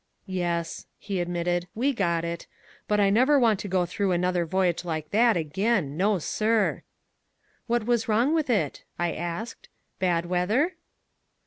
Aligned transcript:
"Yes," 0.25 0.87
he 0.97 1.19
admitted, 1.19 1.67
"we 1.75 1.93
got 1.93 2.25
it. 2.25 2.47
But 2.87 2.99
I 2.99 3.11
never 3.11 3.37
want 3.39 3.59
to 3.59 3.67
go 3.67 3.85
through 3.85 4.13
another 4.13 4.47
voyage 4.47 4.83
like 4.83 5.11
that 5.11 5.37
again, 5.37 5.95
no 5.95 6.17
sir!" 6.17 6.81
"What 7.67 7.85
was 7.85 8.07
wrong 8.07 8.33
with 8.33 8.49
it?" 8.49 8.83
I 8.97 9.13
asked, 9.13 9.69
"bad 9.99 10.25
weather?" 10.25 10.73